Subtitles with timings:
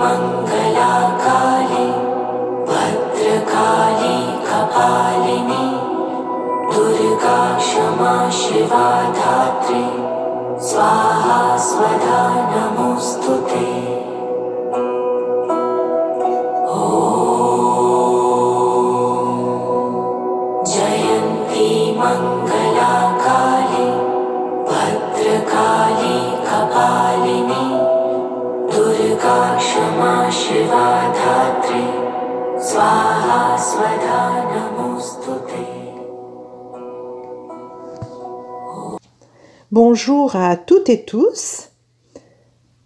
[0.00, 1.88] मङ्गलाकारी
[2.68, 4.16] भद्रकाली
[4.48, 5.68] कपालिनी
[7.66, 9.84] शिवा शिवात्री
[10.68, 12.20] स्वाहा स्वधा
[12.52, 13.89] नमोऽस्तु ते।
[39.70, 41.68] Bonjour à toutes et tous.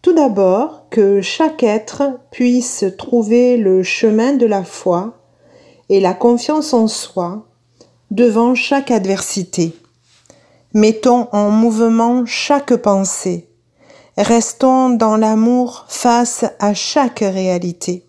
[0.03, 5.15] Tout d'abord, que chaque être puisse trouver le chemin de la foi
[5.89, 7.47] et la confiance en soi
[8.11, 9.75] devant chaque adversité.
[10.75, 13.49] Mettons en mouvement chaque pensée.
[14.19, 18.07] Restons dans l'amour face à chaque réalité.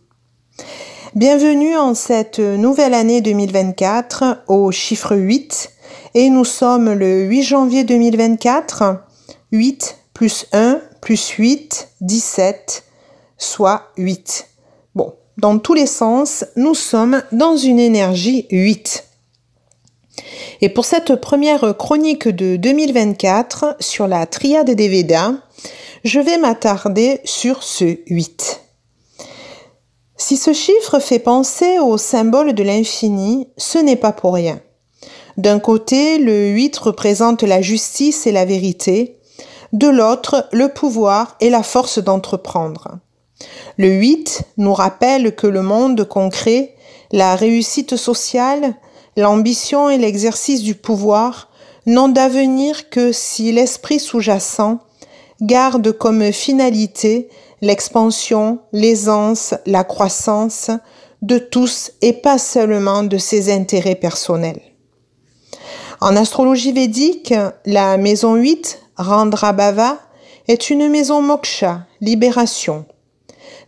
[1.16, 5.72] Bienvenue en cette nouvelle année 2024 au chiffre 8
[6.14, 9.06] et nous sommes le 8 janvier 2024.
[9.54, 12.84] 8 plus 1 plus 8, 17,
[13.38, 14.50] soit 8.
[14.94, 19.06] Bon, dans tous les sens, nous sommes dans une énergie 8.
[20.60, 25.32] Et pour cette première chronique de 2024 sur la triade des Védas,
[26.04, 28.65] je vais m'attarder sur ce 8.
[30.18, 34.62] Si ce chiffre fait penser au symbole de l'infini, ce n'est pas pour rien.
[35.38, 39.20] D'un côté, le 8 représente la justice et la vérité,
[39.74, 43.00] de l'autre, le pouvoir et la force d'entreprendre.
[43.78, 46.76] Le 8 nous rappelle que le monde concret,
[47.12, 48.76] la réussite sociale,
[49.18, 51.50] l'ambition et l'exercice du pouvoir
[51.86, 54.80] n'ont d'avenir que si l'esprit sous-jacent
[55.42, 57.30] garde comme finalité
[57.62, 60.70] l'expansion, l'aisance, la croissance
[61.22, 64.62] de tous et pas seulement de ses intérêts personnels.
[66.02, 67.34] En astrologie védique,
[67.66, 69.98] la maison 8, Randrabhava,
[70.48, 72.86] est une maison moksha, libération.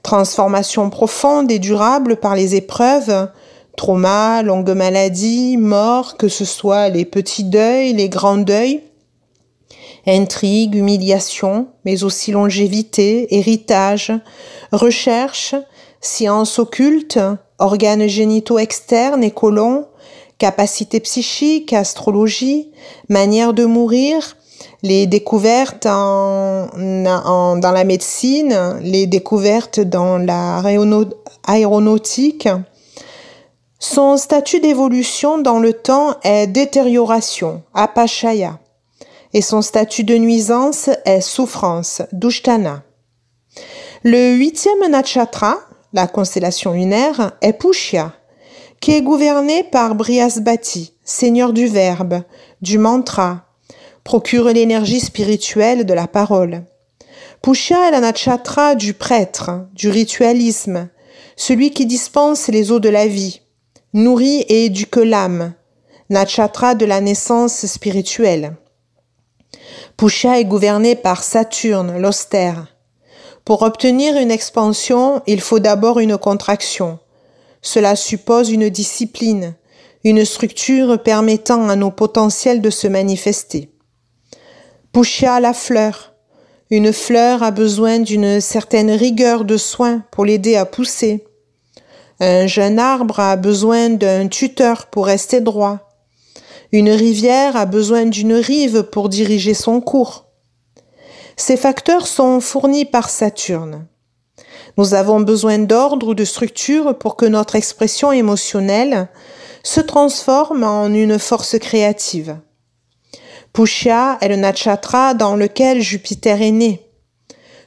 [0.03, 3.29] Transformation profonde et durable par les épreuves,
[3.75, 8.83] trauma, longue maladie, mort, que ce soit les petits deuils, les grands deuils,
[10.07, 14.11] intrigue, humiliation, mais aussi longévité, héritage,
[14.71, 15.55] recherche,
[16.01, 17.19] sciences occultes,
[17.59, 19.87] organes génitaux externes et colons,
[20.37, 22.71] capacité psychique, astrologie,
[23.09, 24.37] manière de mourir,
[24.83, 32.47] les découvertes en, en, dans la médecine, les découvertes dans l'aéronautique.
[33.79, 38.59] Son statut d'évolution dans le temps est détérioration, apachaya,
[39.37, 42.81] et son statut de nuisance est souffrance, dushtana.
[44.01, 45.59] Le huitième nakshatra,
[45.93, 48.13] la constellation lunaire, est Pushya,
[48.79, 52.23] qui est gouverné par Brihaspati, seigneur du verbe,
[52.63, 53.45] du mantra,
[54.03, 56.63] procure l'énergie spirituelle de la parole.
[57.43, 60.89] Pushya est la nakshatra du prêtre, du ritualisme,
[61.35, 63.41] celui qui dispense les eaux de la vie,
[63.93, 65.53] nourrit et éduque l'âme,
[66.09, 68.57] nakshatra de la naissance spirituelle.
[69.97, 72.67] Pushya est gouverné par Saturne, l'austère.
[73.45, 76.99] Pour obtenir une expansion, il faut d'abord une contraction.
[77.61, 79.55] Cela suppose une discipline,
[80.03, 83.71] une structure permettant à nos potentiels de se manifester.
[84.91, 86.13] Pushya la fleur.
[86.69, 91.25] Une fleur a besoin d'une certaine rigueur de soin pour l'aider à pousser.
[92.19, 95.86] Un jeune arbre a besoin d'un tuteur pour rester droit.
[96.71, 100.25] Une rivière a besoin d'une rive pour diriger son cours.
[101.37, 103.87] Ces facteurs sont fournis par Saturne.
[104.77, 109.07] Nous avons besoin d'ordre ou de structure pour que notre expression émotionnelle
[109.63, 112.37] se transforme en une force créative.
[113.53, 116.81] Pushya est le nakshatra dans lequel Jupiter est né.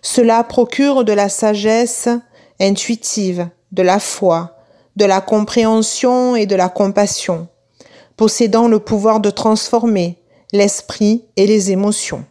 [0.03, 2.09] Cela procure de la sagesse
[2.61, 4.57] intuitive, de la foi,
[4.97, 7.49] de la compréhension et de la compassion,
[8.21, 10.19] possédant le pouvoir de transformer
[10.53, 12.27] l'esprit et les émotions.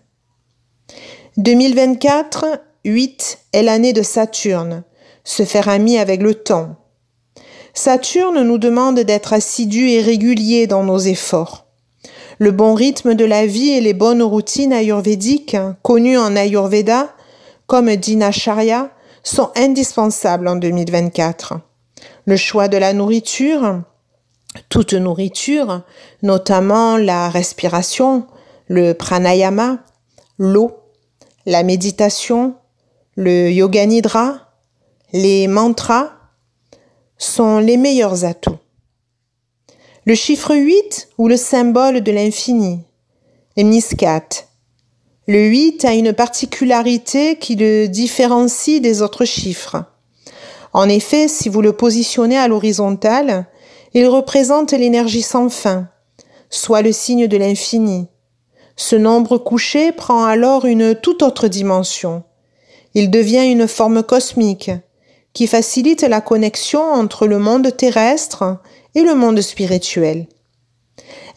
[1.37, 2.45] 2024,
[2.85, 4.83] 8 est l'année de Saturne,
[5.23, 6.75] se faire ami avec le temps.
[7.73, 11.65] Saturne nous demande d'être assidus et réguliers dans nos efforts.
[12.37, 17.15] Le bon rythme de la vie et les bonnes routines ayurvédiques, connues en Ayurveda
[17.65, 18.91] comme Dinacharya,
[19.23, 21.55] sont indispensables en 2024.
[22.25, 23.81] Le choix de la nourriture,
[24.67, 25.83] toute nourriture,
[26.21, 28.27] notamment la respiration,
[28.67, 29.79] le pranayama,
[30.37, 30.77] l'eau,
[31.45, 32.55] la méditation,
[33.15, 34.51] le yoga nidra,
[35.13, 36.11] les mantras,
[37.17, 38.57] sont les meilleurs atouts.
[40.05, 42.79] Le chiffre 8 ou le symbole de l'infini,
[43.57, 44.47] les.
[45.27, 49.83] Le 8 a une particularité qui le différencie des autres chiffres.
[50.73, 53.45] En effet, si vous le positionnez à l'horizontale,
[53.93, 55.89] il représente l'énergie sans fin,
[56.49, 58.07] soit le signe de l'infini.
[58.75, 62.23] Ce nombre couché prend alors une toute autre dimension.
[62.93, 64.71] Il devient une forme cosmique
[65.33, 68.57] qui facilite la connexion entre le monde terrestre
[68.95, 70.27] et le monde spirituel.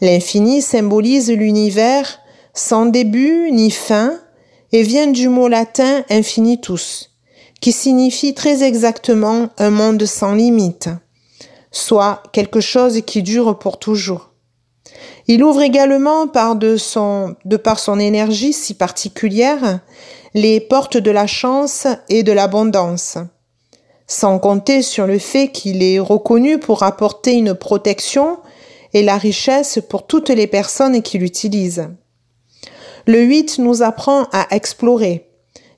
[0.01, 2.19] L'infini symbolise l'univers
[2.53, 4.19] sans début ni fin
[4.71, 7.11] et vient du mot latin infinitus,
[7.61, 10.89] qui signifie très exactement un monde sans limite,
[11.73, 14.29] soit quelque chose qui dure pour toujours.
[15.27, 19.79] Il ouvre également par de, son, de par son énergie si particulière
[20.33, 23.17] les portes de la chance et de l'abondance,
[24.07, 28.37] sans compter sur le fait qu'il est reconnu pour apporter une protection
[28.93, 31.89] et la richesse pour toutes les personnes qui l'utilisent.
[33.07, 35.27] Le 8 nous apprend à explorer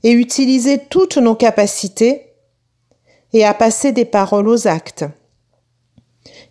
[0.03, 2.33] et utiliser toutes nos capacités
[3.33, 5.05] et à passer des paroles aux actes.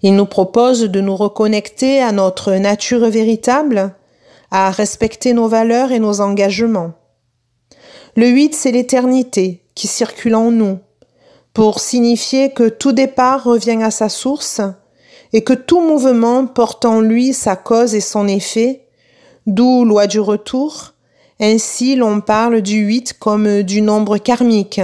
[0.04, 3.94] Il nous propose de nous reconnecter à notre nature véritable,
[4.50, 6.92] à respecter nos valeurs et nos engagements.
[8.14, 10.78] Le 8, c'est l'éternité qui circule en nous,
[11.54, 14.60] pour signifier que tout départ revient à sa source
[15.32, 18.88] et que tout mouvement porte en lui sa cause et son effet,
[19.46, 20.92] d'où loi du retour.
[21.40, 24.82] Ainsi l'on parle du 8 comme du nombre karmique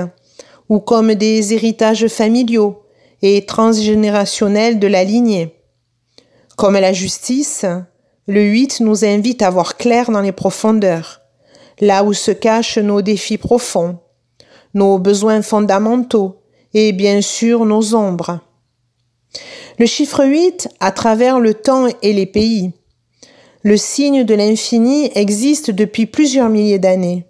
[0.71, 2.81] ou comme des héritages familiaux
[3.23, 5.55] et transgénérationnels de la lignée.
[6.57, 7.65] Comme la justice,
[8.27, 11.21] le 8 nous invite à voir clair dans les profondeurs,
[11.81, 13.99] là où se cachent nos défis profonds,
[14.75, 16.43] nos besoins fondamentaux
[16.75, 18.41] et bien sûr nos ombres.
[19.79, 22.73] Le chiffre 8 à travers le temps et les pays.
[23.63, 27.27] Le signe de l'infini existe depuis plusieurs milliers d'années.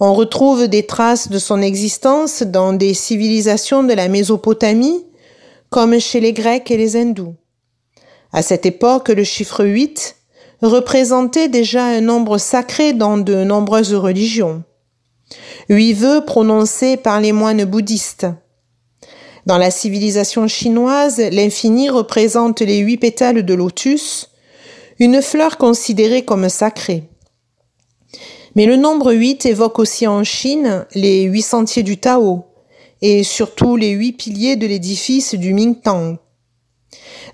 [0.00, 5.04] On retrouve des traces de son existence dans des civilisations de la Mésopotamie,
[5.70, 7.34] comme chez les Grecs et les Hindous.
[8.32, 10.16] À cette époque, le chiffre 8
[10.62, 14.64] représentait déjà un nombre sacré dans de nombreuses religions.
[15.68, 18.26] Huit vœux prononcés par les moines bouddhistes.
[19.46, 24.30] Dans la civilisation chinoise, l'infini représente les huit pétales de lotus,
[24.98, 27.04] une fleur considérée comme sacrée.
[28.54, 32.44] Mais le nombre 8 évoque aussi en Chine les huit sentiers du Tao
[33.02, 36.18] et surtout les huit piliers de l'édifice du Mingtang.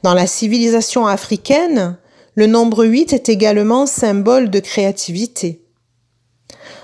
[0.03, 1.99] Dans la civilisation africaine,
[2.35, 5.63] le nombre 8 est également symbole de créativité.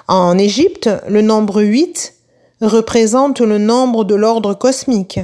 [0.06, 2.14] En Égypte, le nombre 8
[2.60, 5.20] représente le nombre de l'ordre cosmique.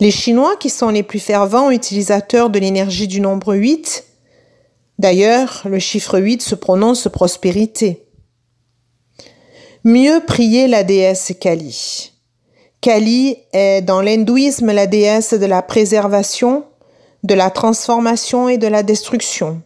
[0.00, 4.04] Les Chinois, qui sont les plus fervents utilisateurs de l'énergie du nombre 8,
[4.98, 8.06] d'ailleurs, le chiffre 8 se prononce prospérité.
[9.84, 12.12] Mieux prier la déesse Kali.
[12.80, 16.64] Kali est dans l'hindouisme la déesse de la préservation,
[17.22, 19.62] de la transformation et de la destruction.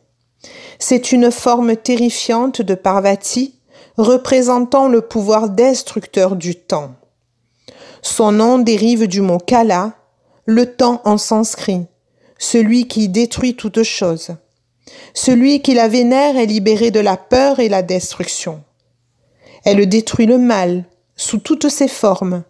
[0.79, 3.61] C'est une forme terrifiante de Parvati,
[3.97, 6.95] représentant le pouvoir destructeur du temps.
[8.01, 9.95] Son nom dérive du mot Kala,
[10.45, 11.87] le temps en sanskrit,
[12.39, 14.35] celui qui détruit toute chose.
[15.15, 18.63] Celui qui la vénère est libéré de la peur et la destruction.
[19.65, 20.85] Elle détruit le mal
[21.17, 22.43] sous toutes ses formes,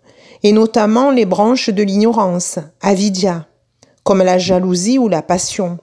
[0.43, 3.47] et notamment les branches de l'ignorance, avidya,
[4.03, 5.79] comme la jalousie ou la passion.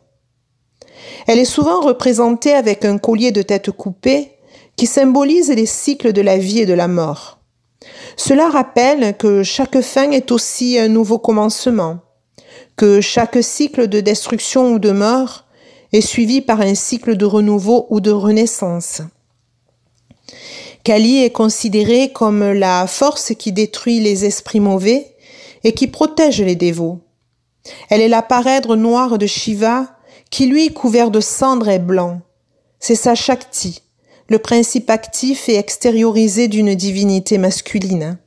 [1.27, 4.31] Elle est souvent représentée avec un collier de tête coupée
[4.75, 7.39] qui symbolise les cycles de la vie et de la mort.
[8.17, 11.99] Cela rappelle que chaque fin est aussi un nouveau commencement,
[12.75, 15.45] que chaque cycle de destruction ou de mort
[15.93, 19.01] est suivi par un cycle de renouveau ou de renaissance.
[20.83, 25.15] Kali est considérée comme la force qui détruit les esprits mauvais
[25.63, 26.99] et qui protège les dévots.
[27.89, 29.95] Elle est la parèdre noire de Shiva
[30.29, 32.21] qui lui, couvert de cendres, est blanc.
[32.79, 33.81] C'est sa Shakti,
[34.27, 38.17] le principe actif et extériorisé d'une divinité masculine.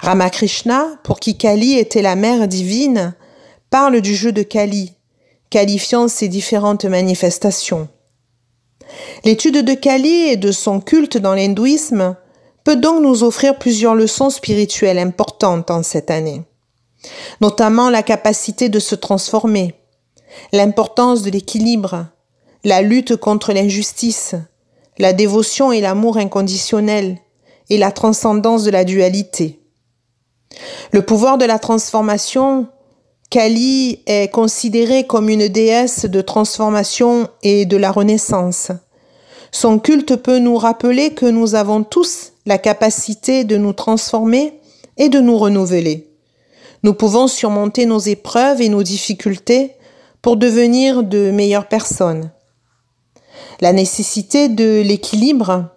[0.00, 3.14] Ramakrishna, pour qui Kali était la mère divine,
[3.70, 4.95] parle du jeu de Kali,
[5.56, 7.88] qualifiant ses différentes manifestations.
[9.24, 12.14] L'étude de Kali et de son culte dans l'hindouisme
[12.62, 16.42] peut donc nous offrir plusieurs leçons spirituelles importantes en cette année,
[17.40, 19.72] notamment la capacité de se transformer,
[20.52, 22.04] l'importance de l'équilibre,
[22.62, 24.34] la lutte contre l'injustice,
[24.98, 27.16] la dévotion et l'amour inconditionnel
[27.70, 29.58] et la transcendance de la dualité.
[30.90, 32.68] Le pouvoir de la transformation
[33.30, 38.70] Kali est considérée comme une déesse de transformation et de la renaissance.
[39.50, 44.60] Son culte peut nous rappeler que nous avons tous la capacité de nous transformer
[44.96, 46.08] et de nous renouveler.
[46.84, 49.72] Nous pouvons surmonter nos épreuves et nos difficultés
[50.22, 52.30] pour devenir de meilleures personnes.
[53.60, 55.70] La nécessité de l'équilibre.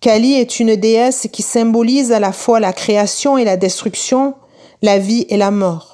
[0.00, 4.34] Kali est une déesse qui symbolise à la fois la création et la destruction,
[4.80, 5.91] la vie et la mort.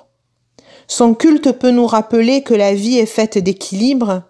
[0.89, 4.23] Son culte peut nous rappeler que la vie est faite d'équilibre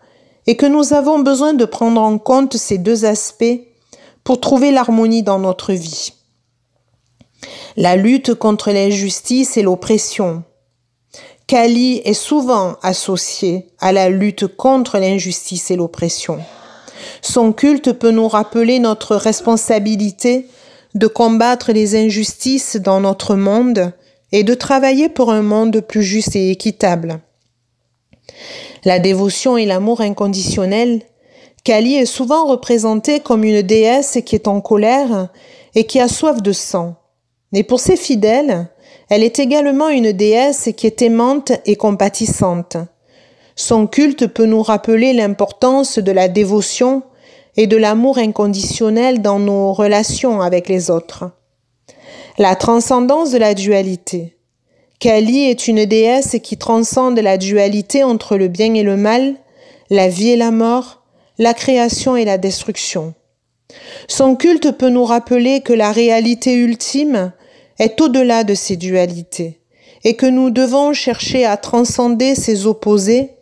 [0.46, 3.60] et que nous avons besoin de prendre en compte ces deux aspects
[4.24, 6.12] pour trouver l'harmonie dans notre vie.
[7.76, 10.42] La lutte contre l'injustice et l'oppression.
[11.46, 16.40] Kali est souvent associée à la lutte contre l'injustice et l'oppression.
[17.22, 20.46] Son culte peut nous rappeler notre responsabilité
[20.94, 23.92] de combattre les injustices dans notre monde
[24.32, 27.20] et de travailler pour un monde plus juste et équitable.
[28.84, 31.02] La dévotion et l'amour inconditionnel,
[31.64, 35.28] Kali est souvent représentée comme une déesse qui est en colère
[35.74, 36.96] et qui a soif de sang.
[37.52, 38.68] Mais pour ses fidèles,
[39.10, 42.76] elle est également une déesse qui est aimante et compatissante.
[43.56, 47.02] Son culte peut nous rappeler l'importance de la dévotion
[47.56, 51.30] et de l'amour inconditionnel dans nos relations avec les autres.
[52.40, 54.36] La transcendance de la dualité.
[55.00, 59.34] Kali est une déesse qui transcende la dualité entre le bien et le mal,
[59.90, 61.02] la vie et la mort,
[61.38, 63.14] la création et la destruction.
[64.06, 67.32] Son culte peut nous rappeler que la réalité ultime
[67.80, 69.58] est au-delà de ces dualités
[70.04, 73.32] et que nous devons chercher à transcender ces opposés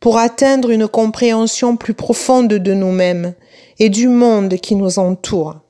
[0.00, 3.32] pour atteindre une compréhension plus profonde de nous-mêmes
[3.78, 5.62] et du monde qui nous entoure.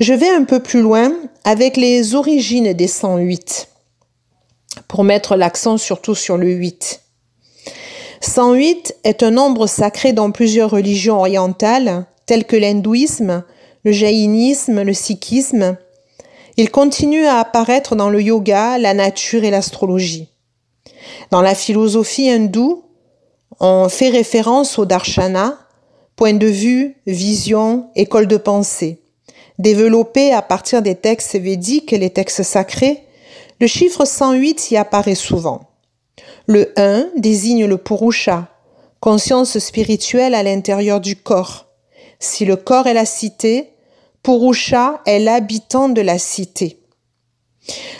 [0.00, 1.12] Je vais un peu plus loin
[1.44, 3.68] avec les origines des 108
[4.88, 7.02] pour mettre l'accent surtout sur le 8.
[8.20, 13.44] 108 est un nombre sacré dans plusieurs religions orientales telles que l'hindouisme,
[13.84, 15.76] le jaïnisme, le sikhisme.
[16.56, 20.28] Il continue à apparaître dans le yoga, la nature et l'astrologie.
[21.30, 22.84] Dans la philosophie hindoue,
[23.60, 25.58] on fait référence au darshana,
[26.16, 29.01] point de vue, vision, école de pensée.
[29.62, 33.04] Développé à partir des textes védiques et les textes sacrés,
[33.60, 35.60] le chiffre 108 y apparaît souvent.
[36.46, 38.48] Le 1 désigne le Purusha,
[38.98, 41.66] conscience spirituelle à l'intérieur du corps.
[42.18, 43.70] Si le corps est la cité,
[44.24, 46.80] Purusha est l'habitant de la cité.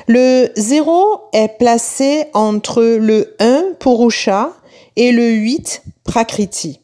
[0.08, 4.50] Le 0 est placé entre le 1 Purusha
[4.96, 6.80] et le 8 Prakriti.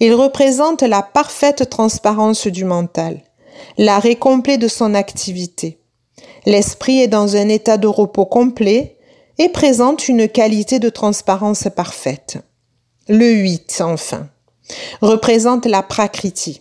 [0.00, 3.22] Il représente la parfaite transparence du mental
[3.80, 5.78] l'arrêt complet de son activité.
[6.44, 8.98] L'esprit est dans un état de repos complet
[9.38, 12.36] et présente une qualité de transparence parfaite.
[13.08, 14.28] Le 8, enfin,
[15.00, 16.60] représente la prakriti,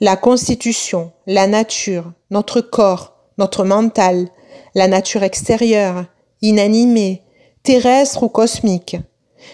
[0.00, 4.28] la constitution, la nature, notre corps, notre mental,
[4.74, 6.04] la nature extérieure,
[6.42, 7.22] inanimée,
[7.62, 8.98] terrestre ou cosmique.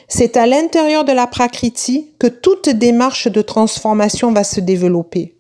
[0.09, 5.38] C'est à l'intérieur de la prakriti que toute démarche de transformation va se développer.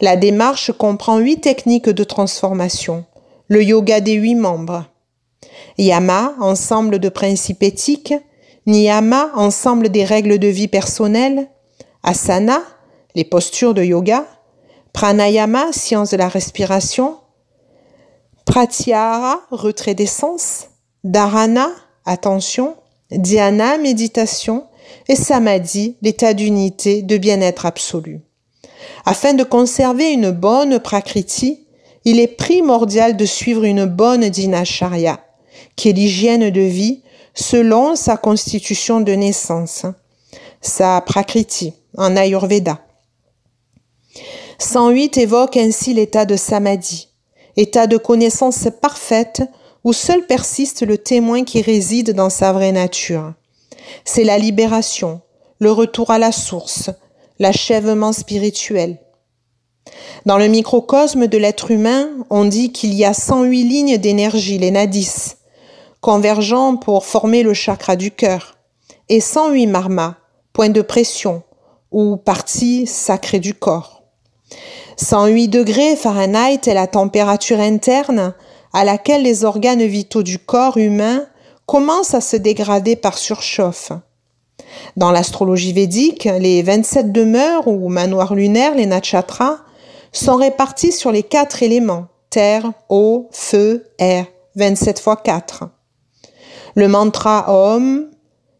[0.00, 3.04] La démarche comprend huit techniques de transformation.
[3.48, 4.86] Le yoga des huit membres.
[5.78, 8.14] Yama, ensemble de principes éthiques.
[8.66, 11.48] Niyama, ensemble des règles de vie personnelles.
[12.02, 12.62] Asana,
[13.14, 14.26] les postures de yoga.
[14.92, 17.16] Pranayama, science de la respiration.
[18.44, 20.68] Pratyahara, retrait des sens.
[21.04, 21.68] Dharana,
[22.04, 22.76] attention.
[23.10, 24.66] Dhyana, méditation.
[25.08, 28.20] Et Samadhi, l'état d'unité, de bien-être absolu.
[29.04, 31.66] Afin de conserver une bonne prakriti,
[32.04, 35.20] il est primordial de suivre une bonne dinacharya,
[35.76, 37.02] qui est l'hygiène de vie
[37.34, 39.86] selon sa constitution de naissance,
[40.60, 42.80] sa prakriti en Ayurveda.
[44.58, 47.08] 108 évoque ainsi l'état de samadhi,
[47.56, 49.42] état de connaissance parfaite
[49.84, 53.32] où seul persiste le témoin qui réside dans sa vraie nature.
[54.04, 55.20] C'est la libération,
[55.58, 56.90] le retour à la source,
[57.38, 58.98] l'achèvement spirituel.
[60.26, 64.70] Dans le microcosme de l'être humain, on dit qu'il y a 108 lignes d'énergie, les
[64.70, 65.34] nadis,
[66.00, 68.56] convergeant pour former le chakra du cœur,
[69.08, 70.16] et 108 marmas,
[70.52, 71.42] points de pression,
[71.90, 74.02] ou parties sacrées du corps.
[74.96, 78.34] 108 degrés Fahrenheit est la température interne
[78.72, 81.26] à laquelle les organes vitaux du corps humain
[81.66, 83.92] commencent à se dégrader par surchauffe.
[84.96, 89.58] Dans l'astrologie védique, les 27 demeures ou manoirs lunaires, les nakshatras,
[90.12, 95.64] sont répartis sur les quatre éléments terre, eau, feu, air, 27 fois 4.
[96.74, 98.08] Le mantra Om,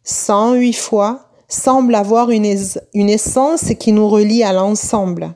[0.05, 2.55] 108 fois, semble avoir une,
[2.93, 5.33] une essence qui nous relie à l'ensemble.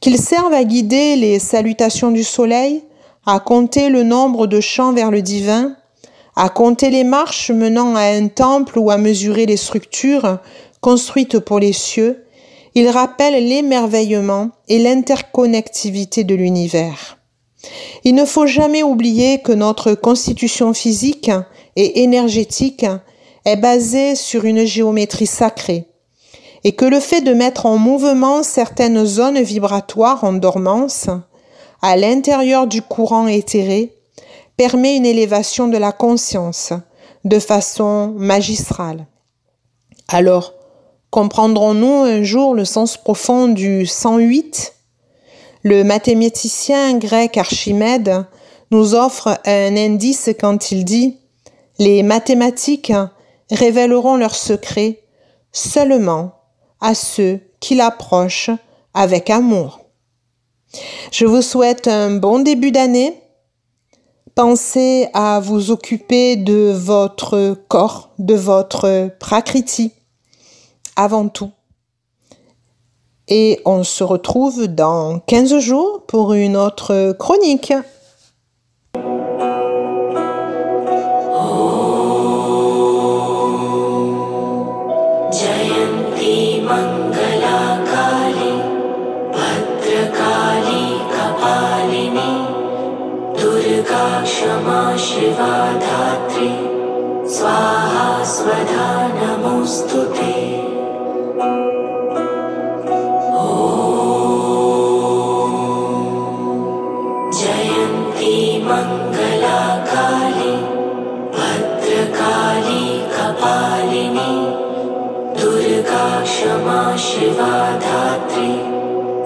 [0.00, 2.84] Qu'il serve à guider les salutations du soleil,
[3.24, 5.76] à compter le nombre de chants vers le divin,
[6.36, 10.38] à compter les marches menant à un temple ou à mesurer les structures
[10.80, 12.24] construites pour les cieux,
[12.74, 17.18] il rappelle l'émerveillement et l'interconnectivité de l'univers.
[18.04, 21.30] Il ne faut jamais oublier que notre constitution physique
[21.74, 22.84] et énergétique
[23.46, 25.86] est basée sur une géométrie sacrée
[26.64, 31.08] et que le fait de mettre en mouvement certaines zones vibratoires en dormance
[31.80, 33.95] à l'intérieur du courant éthéré
[34.56, 36.72] permet une élévation de la conscience
[37.24, 39.06] de façon magistrale.
[40.08, 40.54] Alors,
[41.10, 44.74] comprendrons-nous un jour le sens profond du 108
[45.62, 48.24] Le mathématicien grec Archimède
[48.70, 51.18] nous offre un indice quand il dit
[51.78, 52.92] Les mathématiques
[53.50, 55.00] révéleront leurs secrets
[55.52, 56.32] seulement
[56.80, 58.50] à ceux qui l'approchent
[58.94, 59.80] avec amour.
[61.10, 63.20] Je vous souhaite un bon début d'année
[64.36, 69.94] Pensez à vous occuper de votre corps, de votre prakriti,
[70.94, 71.52] avant tout.
[73.28, 77.72] Et on se retrouve dans 15 jours pour une autre chronique.
[94.22, 96.48] क्षमा शिवा धात्री।
[97.34, 100.34] स्वाहा स्वधा नमोऽस्तु ते
[107.38, 110.54] जयन्ती मङ्गला काली
[111.36, 114.34] भद्रकाली कपालिनी।
[115.40, 118.52] दुर्गा क्षमा शिवा धात्री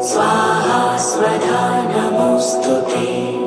[0.08, 3.39] स्वाहा स्वधा नमोऽस्तु ते